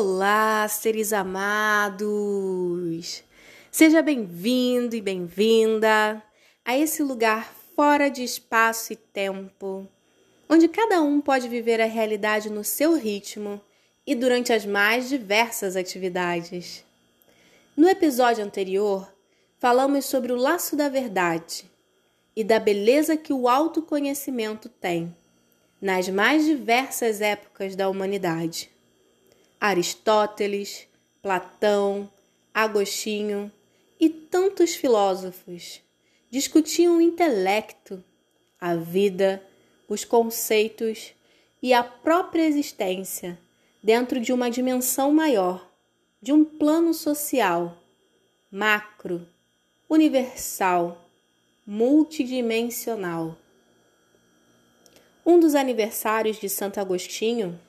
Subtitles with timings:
[0.00, 2.04] Olá, seres amados!
[3.68, 6.22] Seja bem-vindo e bem-vinda
[6.64, 9.88] a esse lugar fora de espaço e tempo,
[10.48, 13.60] onde cada um pode viver a realidade no seu ritmo
[14.06, 16.84] e durante as mais diversas atividades.
[17.76, 19.12] No episódio anterior,
[19.58, 21.68] falamos sobre o laço da verdade
[22.36, 25.12] e da beleza que o autoconhecimento tem
[25.82, 28.77] nas mais diversas épocas da humanidade.
[29.60, 30.86] Aristóteles,
[31.20, 32.10] Platão,
[32.54, 33.50] Agostinho
[33.98, 35.82] e tantos filósofos
[36.30, 38.02] discutiam o intelecto,
[38.60, 39.42] a vida,
[39.88, 41.12] os conceitos
[41.62, 43.38] e a própria existência
[43.82, 45.68] dentro de uma dimensão maior,
[46.20, 47.76] de um plano social,
[48.50, 49.26] macro,
[49.88, 51.08] universal,
[51.66, 53.36] multidimensional.
[55.24, 57.60] Um dos aniversários de Santo Agostinho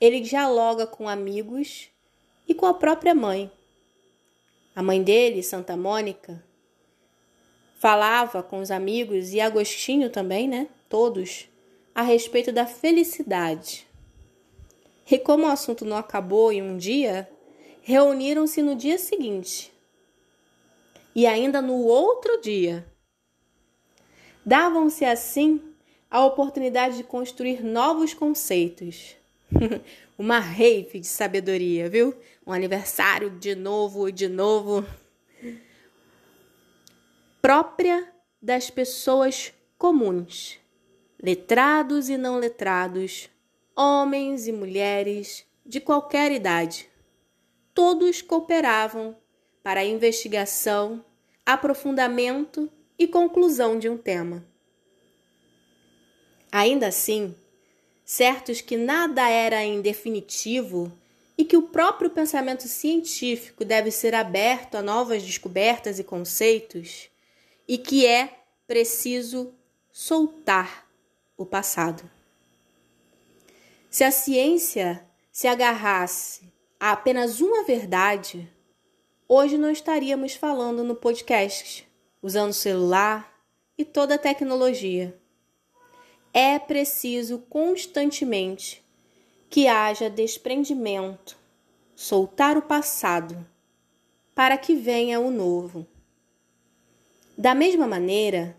[0.00, 1.88] ele dialoga com amigos
[2.46, 3.50] e com a própria mãe.
[4.74, 6.42] A mãe dele, Santa Mônica,
[7.78, 10.68] falava com os amigos e Agostinho também, né?
[10.88, 11.48] Todos,
[11.94, 13.86] a respeito da felicidade.
[15.10, 17.28] E como o assunto não acabou em um dia,
[17.82, 19.72] reuniram-se no dia seguinte.
[21.14, 22.86] E ainda no outro dia.
[24.44, 25.60] Davam-se assim
[26.10, 29.17] a oportunidade de construir novos conceitos
[30.18, 32.14] Uma rave de sabedoria, viu?
[32.46, 34.86] Um aniversário de novo e de novo.
[37.40, 40.58] Própria das pessoas comuns,
[41.22, 43.30] letrados e não letrados,
[43.74, 46.88] homens e mulheres de qualquer idade.
[47.72, 49.16] Todos cooperavam
[49.62, 51.04] para a investigação,
[51.46, 54.44] aprofundamento e conclusão de um tema.
[56.50, 57.34] Ainda assim,
[58.08, 60.90] certos que nada era em definitivo
[61.36, 67.10] e que o próprio pensamento científico deve ser aberto a novas descobertas e conceitos,
[67.68, 69.52] e que é preciso
[69.92, 70.88] soltar
[71.36, 72.10] o passado.
[73.90, 78.50] Se a ciência se agarrasse a apenas uma verdade,
[79.28, 81.86] hoje não estaríamos falando no podcast,
[82.22, 83.38] usando celular
[83.76, 85.14] e toda a tecnologia
[86.40, 88.80] é preciso constantemente
[89.50, 91.36] que haja desprendimento,
[91.96, 93.44] soltar o passado,
[94.36, 95.84] para que venha o novo.
[97.36, 98.56] Da mesma maneira,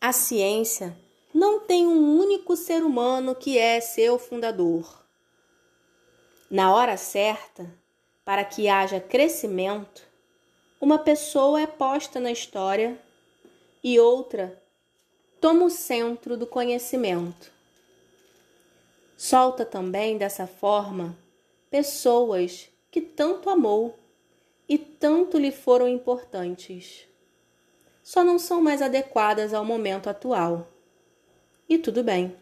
[0.00, 0.96] a ciência
[1.34, 5.04] não tem um único ser humano que é seu fundador.
[6.48, 7.68] Na hora certa,
[8.24, 10.06] para que haja crescimento,
[10.80, 12.96] uma pessoa é posta na história
[13.82, 14.62] e outra
[15.46, 17.52] toma o centro do conhecimento.
[19.16, 21.16] Solta também dessa forma
[21.70, 23.96] pessoas que tanto amou
[24.68, 27.06] e tanto lhe foram importantes.
[28.02, 30.66] Só não são mais adequadas ao momento atual.
[31.68, 32.36] E tudo bem.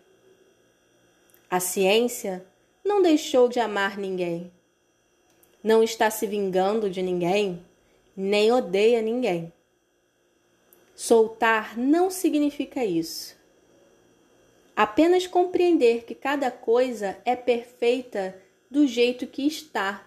[1.50, 2.43] A ciência
[2.82, 4.50] não deixou de amar ninguém.
[5.62, 7.62] Não está se vingando de ninguém,
[8.16, 9.53] nem odeia ninguém.
[10.94, 13.37] Soltar não significa isso.
[14.77, 18.41] Apenas compreender que cada coisa é perfeita
[18.71, 20.06] do jeito que está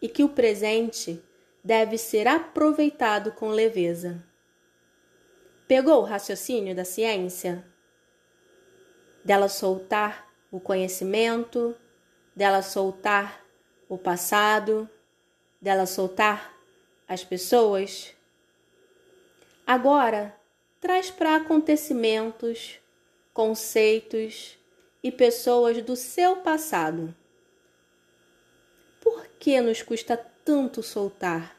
[0.00, 1.22] e que o presente
[1.62, 4.22] deve ser aproveitado com leveza.
[5.66, 7.64] Pegou o raciocínio da ciência?
[9.24, 11.74] Dela soltar o conhecimento,
[12.34, 13.44] dela soltar
[13.88, 14.88] o passado,
[15.60, 16.54] dela soltar
[17.08, 18.15] as pessoas?
[19.66, 20.32] Agora,
[20.80, 22.78] traz para acontecimentos,
[23.34, 24.56] conceitos
[25.02, 27.12] e pessoas do seu passado.
[29.00, 31.56] Por que nos custa tanto soltar?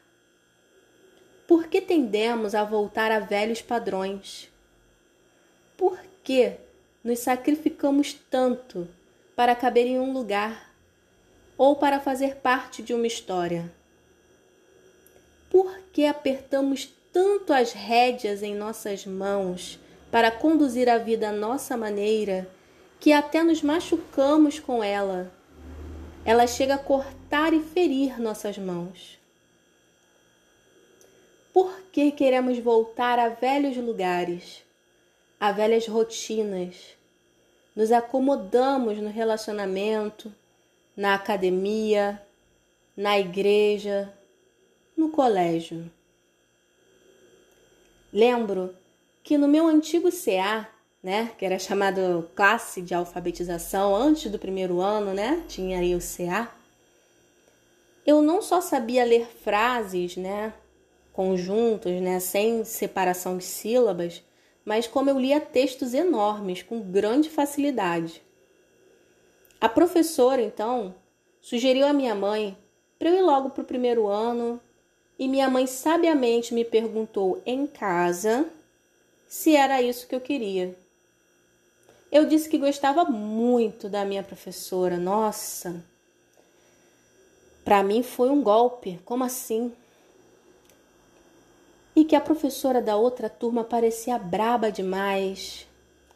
[1.46, 4.50] Por que tendemos a voltar a velhos padrões?
[5.76, 6.56] Por que
[7.04, 8.88] nos sacrificamos tanto
[9.36, 10.74] para caber em um lugar
[11.58, 13.70] ou para fazer parte de uma história?
[15.50, 19.78] Por que apertamos tanto as rédeas em nossas mãos
[20.10, 22.48] para conduzir a vida à nossa maneira
[23.00, 25.32] que até nos machucamos com ela.
[26.24, 29.18] Ela chega a cortar e ferir nossas mãos.
[31.52, 34.62] Por que queremos voltar a velhos lugares,
[35.40, 36.96] a velhas rotinas?
[37.74, 40.34] Nos acomodamos no relacionamento,
[40.96, 42.20] na academia,
[42.96, 44.12] na igreja,
[44.96, 45.90] no colégio.
[48.18, 48.74] Lembro
[49.22, 50.68] que no meu antigo CA,
[51.00, 56.00] né, que era chamado classe de alfabetização antes do primeiro ano, né, tinha aí o
[56.00, 56.50] CA.
[58.04, 60.52] eu não só sabia ler frases, né,
[61.12, 64.20] conjuntos, né, sem separação de sílabas,
[64.64, 68.20] mas como eu lia textos enormes com grande facilidade.
[69.60, 70.92] A professora, então,
[71.40, 72.58] sugeriu à minha mãe
[72.98, 74.60] para eu ir logo para o primeiro ano
[75.18, 78.48] e minha mãe sabiamente me perguntou em casa
[79.26, 80.74] se era isso que eu queria.
[82.10, 84.96] Eu disse que gostava muito da minha professora.
[84.96, 85.84] Nossa,
[87.64, 88.98] para mim foi um golpe.
[89.04, 89.72] Como assim?
[91.94, 95.66] E que a professora da outra turma parecia braba demais.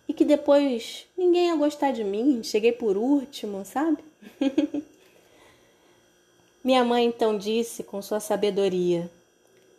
[0.08, 2.42] E que depois ninguém ia gostar de mim.
[2.42, 3.98] Cheguei por último, sabe?
[6.64, 9.10] Minha mãe então disse com sua sabedoria: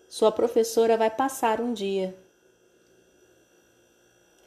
[0.09, 2.13] Sua professora vai passar um dia.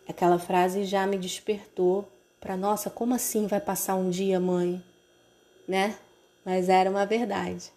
[0.07, 2.07] Aquela frase já me despertou
[2.39, 4.83] para nossa, como assim vai passar um dia, mãe?
[5.67, 5.99] Né?
[6.45, 7.73] Mas era uma verdade.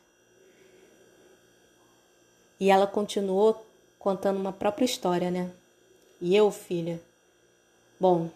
[2.60, 3.66] E ela continuou
[3.98, 5.50] contando uma própria história, né?
[6.22, 7.02] E eu, filha,
[7.98, 8.30] bom,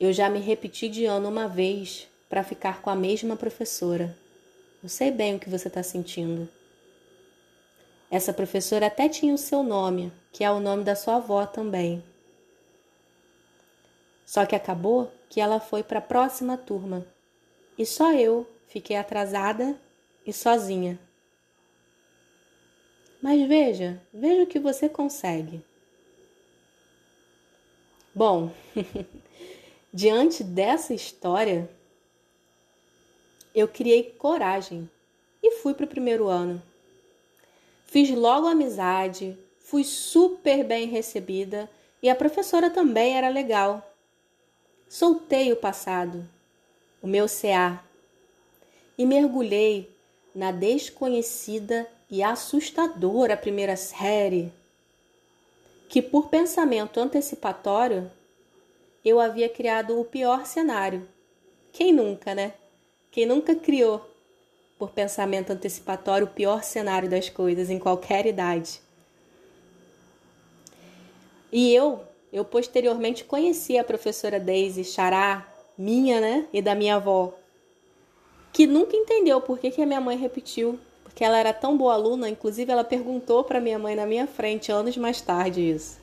[0.00, 4.16] eu já me repeti de ano uma vez para ficar com a mesma professora.
[4.84, 6.46] Eu sei bem o que você está sentindo.
[8.10, 12.04] Essa professora até tinha o seu nome, que é o nome da sua avó também.
[14.26, 17.06] Só que acabou que ela foi para a próxima turma
[17.78, 19.74] e só eu fiquei atrasada
[20.26, 20.98] e sozinha.
[23.22, 25.64] Mas veja, veja o que você consegue.
[28.14, 28.52] Bom,
[29.90, 31.70] diante dessa história,
[33.54, 34.90] eu criei coragem
[35.42, 36.60] e fui para o primeiro ano.
[37.86, 41.70] Fiz logo amizade, fui super bem recebida
[42.02, 43.94] e a professora também era legal.
[44.88, 46.28] Soltei o passado,
[47.00, 47.82] o meu CA,
[48.98, 49.90] e mergulhei
[50.34, 54.52] na desconhecida e assustadora primeira série,
[55.88, 58.10] que por pensamento antecipatório
[59.04, 61.08] eu havia criado o pior cenário.
[61.72, 62.54] Quem nunca, né?
[63.14, 64.04] Quem nunca criou
[64.76, 68.80] por pensamento antecipatório o pior cenário das coisas em qualquer idade?
[71.52, 72.00] E eu
[72.32, 75.46] eu posteriormente conheci a professora Daisy Xará,
[75.78, 77.32] minha, né, e da minha avó,
[78.52, 81.94] que nunca entendeu por que, que a minha mãe repetiu, porque ela era tão boa
[81.94, 86.00] aluna, inclusive ela perguntou para minha mãe na minha frente anos mais tarde isso.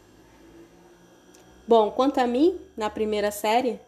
[1.67, 3.81] Bom, quanto a mim, na primeira série,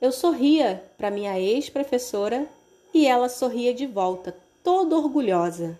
[0.00, 2.46] eu sorria para minha ex-professora
[2.92, 5.78] e ela sorria de volta, toda orgulhosa.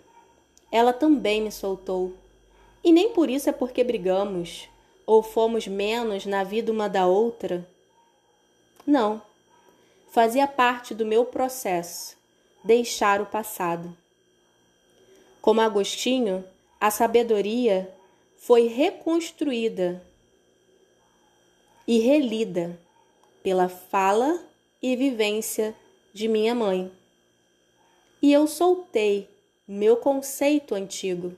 [0.71, 2.13] Ela também me soltou.
[2.83, 4.69] E nem por isso é porque brigamos
[5.05, 7.67] ou fomos menos na vida uma da outra?
[8.85, 9.21] Não.
[10.09, 12.17] Fazia parte do meu processo
[12.63, 13.95] deixar o passado.
[15.41, 16.43] Como Agostinho,
[16.79, 17.93] a sabedoria
[18.35, 20.03] foi reconstruída
[21.87, 22.77] e relida
[23.47, 24.43] pela fala
[24.81, 25.73] e vivência
[26.13, 26.91] de minha mãe.
[28.21, 29.29] E eu soltei
[29.65, 31.33] meu conceito antigo.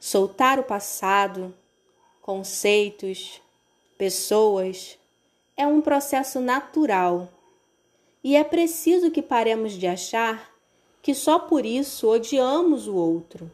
[0.00, 1.54] Soltar o passado
[2.20, 3.40] conceitos,
[3.96, 4.98] pessoas,
[5.56, 7.28] é um processo natural
[8.24, 10.52] e é preciso que paremos de achar
[11.00, 13.48] que só por isso odiamos o outro.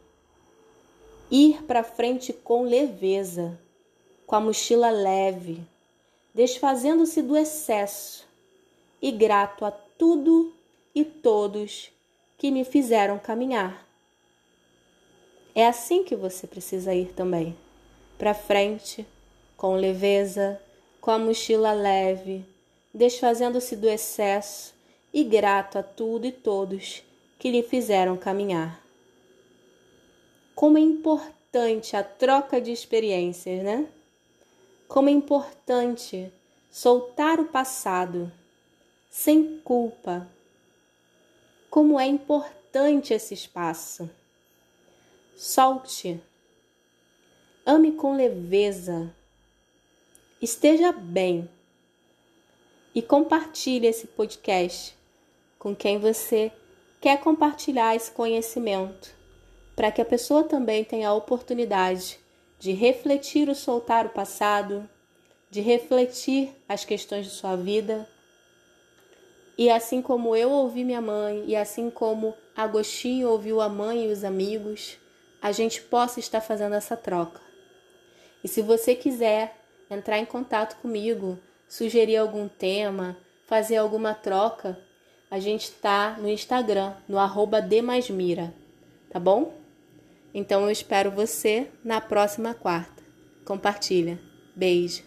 [1.29, 3.59] Ir para frente com leveza,
[4.25, 5.63] com a mochila leve,
[6.37, 8.27] desfazendo-se do excesso
[9.01, 10.53] e grato a tudo
[10.93, 11.91] e todos
[12.37, 13.83] que me fizeram caminhar.
[15.55, 17.57] É assim que você precisa ir também
[18.19, 19.03] para frente,
[19.57, 20.61] com leveza,
[21.01, 22.45] com a mochila leve,
[22.93, 24.75] desfazendo-se do excesso
[25.11, 27.01] e grato a tudo e todos
[27.39, 28.79] que lhe fizeram caminhar.
[30.53, 33.87] Como é importante a troca de experiências, né?
[34.87, 36.31] Como é importante
[36.71, 38.31] soltar o passado
[39.09, 40.27] sem culpa.
[41.69, 44.09] Como é importante esse espaço.
[45.35, 46.21] Solte
[47.65, 49.13] Ame com leveza.
[50.41, 51.49] Esteja bem.
[52.95, 54.97] E compartilhe esse podcast
[55.59, 56.49] com quem você
[57.01, 59.13] quer compartilhar esse conhecimento,
[59.75, 62.19] para que a pessoa também tenha a oportunidade
[62.59, 64.87] de refletir o soltar o passado,
[65.49, 68.07] de refletir as questões de sua vida.
[69.57, 74.11] E assim como eu ouvi minha mãe, e assim como Agostinho ouviu a mãe e
[74.11, 74.97] os amigos,
[75.41, 77.41] a gente possa estar fazendo essa troca.
[78.43, 79.55] E se você quiser
[79.89, 84.77] entrar em contato comigo, sugerir algum tema, fazer alguma troca,
[85.29, 88.53] a gente tá no Instagram, no arroba Demasmira,
[89.09, 89.53] tá bom?
[90.33, 93.03] Então eu espero você na próxima quarta.
[93.45, 94.19] Compartilha.
[94.55, 95.06] Beijo.